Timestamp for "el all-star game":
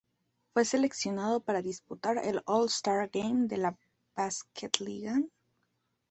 2.17-3.45